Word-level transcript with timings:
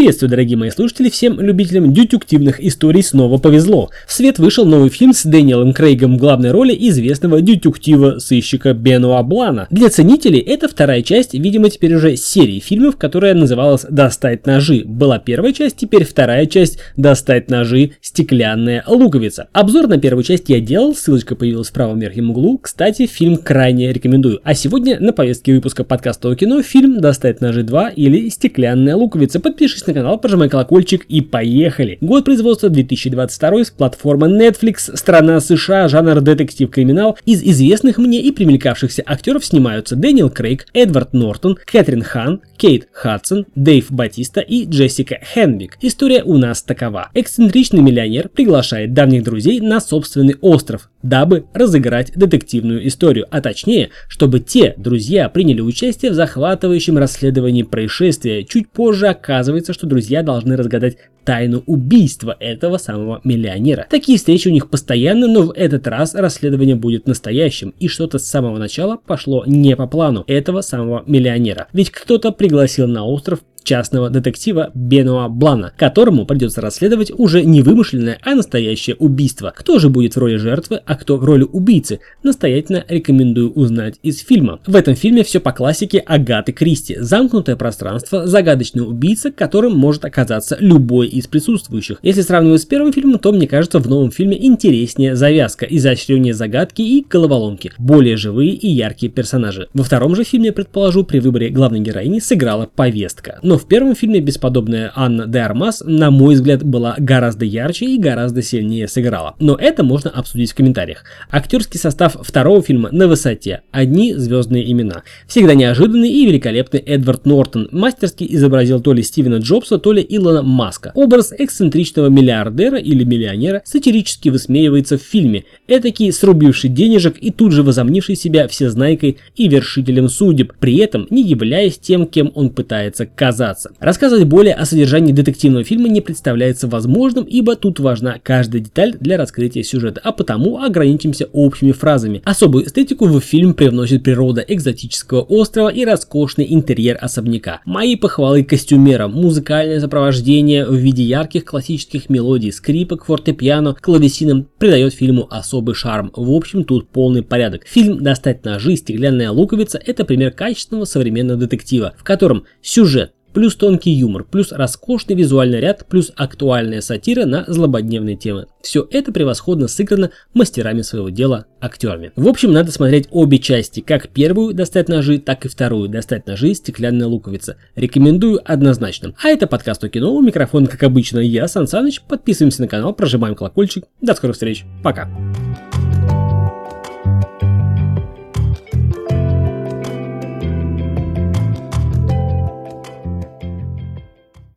Приветствую, 0.00 0.30
дорогие 0.30 0.56
мои 0.56 0.70
слушатели, 0.70 1.10
всем 1.10 1.38
любителям 1.38 1.92
детективных 1.92 2.58
историй 2.64 3.02
снова 3.02 3.36
повезло. 3.36 3.90
В 4.06 4.14
свет 4.14 4.38
вышел 4.38 4.64
новый 4.64 4.88
фильм 4.88 5.12
с 5.12 5.24
Дэниелом 5.24 5.74
Крейгом 5.74 6.16
в 6.16 6.18
главной 6.18 6.52
роли 6.52 6.74
известного 6.88 7.42
детектива-сыщика 7.42 8.72
Бенуа 8.72 9.22
Блана. 9.22 9.66
Для 9.70 9.90
ценителей 9.90 10.38
это 10.38 10.68
вторая 10.68 11.02
часть, 11.02 11.34
видимо, 11.34 11.68
теперь 11.68 11.94
уже 11.94 12.16
серии 12.16 12.60
фильмов, 12.60 12.96
которая 12.96 13.34
называлась 13.34 13.84
«Достать 13.90 14.46
ножи». 14.46 14.84
Была 14.86 15.18
первая 15.18 15.52
часть, 15.52 15.76
теперь 15.76 16.06
вторая 16.06 16.46
часть 16.46 16.78
«Достать 16.96 17.50
ножи. 17.50 17.90
Стеклянная 18.00 18.82
луковица». 18.86 19.48
Обзор 19.52 19.86
на 19.86 19.98
первую 19.98 20.24
часть 20.24 20.48
я 20.48 20.60
делал, 20.60 20.94
ссылочка 20.94 21.36
появилась 21.36 21.68
в 21.68 21.72
правом 21.72 21.98
верхнем 21.98 22.30
углу. 22.30 22.56
Кстати, 22.56 23.04
фильм 23.04 23.36
крайне 23.36 23.92
рекомендую. 23.92 24.40
А 24.44 24.54
сегодня 24.54 24.98
на 24.98 25.12
повестке 25.12 25.52
выпуска 25.52 25.84
подкаста 25.84 26.30
о 26.30 26.36
кино 26.36 26.62
фильм 26.62 27.02
«Достать 27.02 27.42
ножи 27.42 27.64
2» 27.64 27.92
или 27.96 28.30
«Стеклянная 28.30 28.96
луковица». 28.96 29.40
Подпишись 29.40 29.82
на 29.90 29.94
канал, 29.94 30.18
прожимай 30.18 30.48
колокольчик 30.48 31.04
и 31.04 31.20
поехали. 31.20 31.98
Год 32.00 32.24
производства 32.24 32.68
2022 32.68 33.64
с 33.64 33.70
платформы 33.70 34.28
Netflix, 34.28 34.96
страна 34.96 35.40
США, 35.40 35.88
жанр 35.88 36.20
детектив-криминал. 36.20 37.18
Из 37.24 37.42
известных 37.42 37.98
мне 37.98 38.20
и 38.20 38.30
примелькавшихся 38.30 39.02
актеров 39.04 39.44
снимаются 39.44 39.96
Дэниел 39.96 40.30
Крейг, 40.30 40.66
Эдвард 40.72 41.12
Нортон, 41.12 41.58
Кэтрин 41.64 42.02
Хан, 42.02 42.40
Кейт 42.56 42.88
Хадсон, 42.92 43.46
Дэйв 43.54 43.90
Батиста 43.90 44.40
и 44.40 44.64
Джессика 44.64 45.18
Хенвик. 45.34 45.76
История 45.80 46.22
у 46.22 46.36
нас 46.36 46.62
такова. 46.62 47.10
Эксцентричный 47.14 47.80
миллионер 47.80 48.28
приглашает 48.28 48.92
давних 48.92 49.24
друзей 49.24 49.60
на 49.60 49.80
собственный 49.80 50.36
остров, 50.40 50.89
дабы 51.02 51.44
разыграть 51.54 52.12
детективную 52.14 52.86
историю, 52.86 53.26
а 53.30 53.40
точнее, 53.40 53.90
чтобы 54.08 54.40
те 54.40 54.74
друзья 54.76 55.28
приняли 55.28 55.60
участие 55.60 56.10
в 56.10 56.14
захватывающем 56.14 56.98
расследовании 56.98 57.62
происшествия. 57.62 58.44
Чуть 58.44 58.70
позже 58.70 59.08
оказывается, 59.08 59.72
что 59.72 59.86
друзья 59.86 60.22
должны 60.22 60.56
разгадать 60.56 60.96
тайну 61.24 61.62
убийства 61.66 62.36
этого 62.40 62.78
самого 62.78 63.20
миллионера. 63.24 63.86
Такие 63.90 64.18
встречи 64.18 64.48
у 64.48 64.52
них 64.52 64.70
постоянно, 64.70 65.28
но 65.28 65.42
в 65.42 65.52
этот 65.52 65.86
раз 65.86 66.14
расследование 66.14 66.76
будет 66.76 67.06
настоящим, 67.06 67.74
и 67.78 67.88
что-то 67.88 68.18
с 68.18 68.26
самого 68.26 68.58
начала 68.58 68.96
пошло 68.96 69.44
не 69.46 69.76
по 69.76 69.86
плану 69.86 70.24
этого 70.26 70.60
самого 70.60 71.04
миллионера. 71.06 71.68
Ведь 71.72 71.90
кто-то 71.90 72.32
пригласил 72.32 72.88
на 72.88 73.04
остров 73.04 73.40
частного 73.62 74.10
детектива 74.10 74.70
Бенуа 74.74 75.28
Блана, 75.28 75.72
которому 75.76 76.26
придется 76.26 76.60
расследовать 76.60 77.12
уже 77.16 77.42
не 77.44 77.62
вымышленное, 77.62 78.18
а 78.22 78.34
настоящее 78.34 78.96
убийство. 78.96 79.52
Кто 79.56 79.78
же 79.78 79.88
будет 79.88 80.16
в 80.16 80.18
роли 80.18 80.36
жертвы, 80.36 80.80
а 80.84 80.96
кто 80.96 81.16
в 81.16 81.24
роли 81.24 81.42
убийцы, 81.44 82.00
настоятельно 82.22 82.84
рекомендую 82.88 83.52
узнать 83.52 83.96
из 84.02 84.20
фильма. 84.20 84.60
В 84.66 84.76
этом 84.76 84.94
фильме 84.94 85.24
все 85.24 85.40
по 85.40 85.52
классике 85.52 85.98
Агаты 85.98 86.52
Кристи. 86.52 86.96
Замкнутое 86.98 87.56
пространство, 87.56 88.26
загадочный 88.26 88.86
убийца, 88.86 89.30
которым 89.30 89.76
может 89.76 90.04
оказаться 90.04 90.56
любой 90.60 91.08
из 91.08 91.26
присутствующих. 91.26 91.98
Если 92.02 92.22
сравнивать 92.22 92.62
с 92.62 92.66
первым 92.66 92.92
фильмом, 92.92 93.18
то 93.18 93.32
мне 93.32 93.46
кажется 93.46 93.78
в 93.78 93.88
новом 93.88 94.10
фильме 94.10 94.44
интереснее 94.44 95.16
завязка, 95.16 95.66
изощрение 95.66 96.34
загадки 96.34 96.82
и 96.82 97.04
головоломки, 97.08 97.72
более 97.78 98.16
живые 98.16 98.52
и 98.52 98.68
яркие 98.68 99.12
персонажи. 99.12 99.68
Во 99.74 99.84
втором 99.84 100.16
же 100.16 100.24
фильме, 100.24 100.52
предположу, 100.52 101.04
при 101.04 101.20
выборе 101.20 101.50
главной 101.50 101.80
героини 101.80 102.20
сыграла 102.20 102.66
повестка. 102.66 103.38
Но 103.50 103.58
в 103.58 103.66
первом 103.66 103.96
фильме 103.96 104.20
бесподобная 104.20 104.92
Анна 104.94 105.26
де 105.26 105.40
Армас, 105.40 105.82
на 105.84 106.12
мой 106.12 106.34
взгляд, 106.34 106.62
была 106.62 106.94
гораздо 106.98 107.44
ярче 107.44 107.86
и 107.86 107.98
гораздо 107.98 108.42
сильнее 108.42 108.86
сыграла. 108.86 109.34
Но 109.40 109.56
это 109.56 109.82
можно 109.82 110.08
обсудить 110.08 110.52
в 110.52 110.54
комментариях. 110.54 111.02
Актерский 111.32 111.80
состав 111.80 112.16
второго 112.22 112.62
фильма 112.62 112.90
на 112.92 113.08
высоте. 113.08 113.62
Одни 113.72 114.14
звездные 114.14 114.70
имена. 114.70 115.02
Всегда 115.26 115.54
неожиданный 115.54 116.12
и 116.12 116.26
великолепный 116.26 116.78
Эдвард 116.78 117.26
Нортон 117.26 117.68
мастерски 117.72 118.24
изобразил 118.28 118.80
то 118.80 118.92
ли 118.92 119.02
Стивена 119.02 119.38
Джобса, 119.38 119.78
то 119.78 119.90
ли 119.92 120.06
Илона 120.08 120.44
Маска. 120.44 120.92
Образ 120.94 121.32
эксцентричного 121.36 122.06
миллиардера 122.06 122.78
или 122.78 123.02
миллионера 123.02 123.62
сатирически 123.64 124.28
высмеивается 124.28 124.96
в 124.96 125.02
фильме. 125.02 125.42
Этакий 125.66 126.12
срубивший 126.12 126.70
денежек 126.70 127.16
и 127.20 127.32
тут 127.32 127.50
же 127.50 127.64
возомнивший 127.64 128.14
себя 128.14 128.46
всезнайкой 128.46 129.18
и 129.34 129.48
вершителем 129.48 130.08
судеб, 130.08 130.52
при 130.60 130.76
этом 130.76 131.08
не 131.10 131.24
являясь 131.24 131.80
тем, 131.80 132.06
кем 132.06 132.30
он 132.36 132.50
пытается 132.50 133.06
казаться 133.06 133.39
казаться. 133.40 133.72
Рассказывать 133.80 134.24
более 134.24 134.54
о 134.54 134.66
содержании 134.66 135.12
детективного 135.12 135.64
фильма 135.64 135.88
не 135.88 136.02
представляется 136.02 136.68
возможным, 136.68 137.24
ибо 137.24 137.56
тут 137.56 137.80
важна 137.80 138.16
каждая 138.22 138.60
деталь 138.60 138.94
для 139.00 139.16
раскрытия 139.16 139.62
сюжета, 139.62 140.00
а 140.04 140.12
потому 140.12 140.62
ограничимся 140.62 141.26
общими 141.32 141.72
фразами. 141.72 142.20
Особую 142.24 142.66
эстетику 142.66 143.06
в 143.06 143.20
фильм 143.20 143.54
привносит 143.54 144.02
природа 144.02 144.44
экзотического 144.46 145.22
острова 145.22 145.68
и 145.68 145.84
роскошный 145.86 146.46
интерьер 146.50 146.98
особняка. 147.00 147.60
Мои 147.64 147.96
похвалы 147.96 148.44
костюмерам, 148.44 149.12
музыкальное 149.12 149.80
сопровождение 149.80 150.66
в 150.66 150.74
виде 150.74 151.02
ярких 151.02 151.46
классических 151.46 152.10
мелодий, 152.10 152.52
скрипок, 152.52 153.06
фортепиано, 153.06 153.74
клавесином 153.80 154.46
придает 154.58 154.92
фильму 154.92 155.26
особый 155.30 155.74
шарм. 155.74 156.12
В 156.14 156.30
общем, 156.32 156.64
тут 156.64 156.90
полный 156.90 157.22
порядок. 157.22 157.62
Фильм 157.66 158.02
«Достать 158.02 158.44
ножи. 158.44 158.76
Стеклянная 158.76 159.30
луковица»— 159.30 159.80
это 159.86 160.04
пример 160.04 160.32
качественного 160.32 160.84
современного 160.84 161.40
детектива, 161.40 161.94
в 161.96 162.04
котором 162.04 162.44
сюжет, 162.60 163.12
плюс 163.32 163.56
тонкий 163.56 163.90
юмор, 163.90 164.24
плюс 164.24 164.52
роскошный 164.52 165.14
визуальный 165.14 165.60
ряд, 165.60 165.86
плюс 165.88 166.12
актуальная 166.16 166.80
сатира 166.80 167.24
на 167.24 167.44
злободневные 167.46 168.16
темы. 168.16 168.46
Все 168.62 168.86
это 168.90 169.12
превосходно 169.12 169.68
сыграно 169.68 170.10
мастерами 170.34 170.82
своего 170.82 171.08
дела 171.08 171.46
актерами. 171.60 172.12
В 172.16 172.28
общем, 172.28 172.52
надо 172.52 172.72
смотреть 172.72 173.08
обе 173.10 173.38
части, 173.38 173.80
как 173.80 174.08
первую 174.08 174.54
«Достать 174.54 174.88
ножи», 174.88 175.18
так 175.18 175.44
и 175.44 175.48
вторую 175.48 175.88
«Достать 175.88 176.26
ножи. 176.26 176.54
Стеклянная 176.54 177.06
луковица». 177.06 177.56
Рекомендую 177.74 178.40
однозначно. 178.44 179.14
А 179.22 179.28
это 179.28 179.46
подкаст 179.46 179.82
о 179.84 179.88
кино, 179.88 180.14
у 180.14 180.20
микрофона, 180.20 180.66
как 180.66 180.82
обычно, 180.82 181.18
я, 181.18 181.48
Сан 181.48 181.66
Саныч. 181.66 182.02
Подписываемся 182.02 182.62
на 182.62 182.68
канал, 182.68 182.92
прожимаем 182.92 183.34
колокольчик. 183.34 183.84
До 184.00 184.14
скорых 184.14 184.34
встреч. 184.36 184.64
Пока. 184.82 185.08